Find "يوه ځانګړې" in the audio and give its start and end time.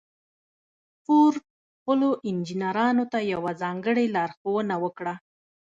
3.33-4.05